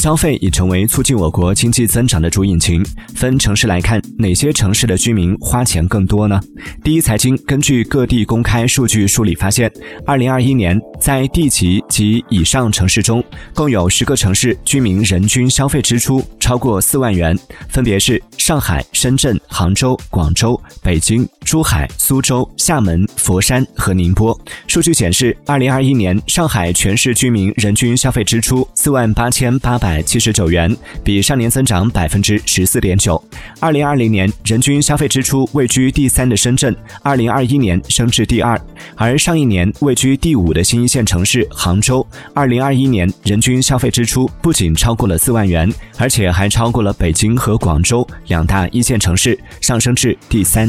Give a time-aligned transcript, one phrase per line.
[0.00, 2.82] 消费已成为促进我国经济增长的主引擎。
[3.14, 6.40] 分城市来看，哪些城市的居民花钱更多呢？
[6.82, 9.70] 第一财经根据各地公开数据梳理发现，
[10.06, 13.22] 二零二一年在地级及以上城市中，
[13.54, 17.38] 共有十个城市居民人均消费支出超过四万元，
[17.68, 24.36] 分别是上海、深圳、杭州、广州、北京、珠海、苏州、厦门、佛山和宁波。
[24.66, 33.22] 数据显示，二零二一年上海全市居民人均消费支出四万八千八百七十九元，比上年增长百分之十四点九。
[33.60, 36.74] 二零二零年人均消费支出位居第三的深圳，
[37.04, 38.60] 二零二一年升至第二，
[38.96, 50.66] 而上一年位居第五的新一线城市杭州，二零二一年人均消费支出不仅超过了四万元，而且还超过了北京和广州两大一线城市，上升至第三。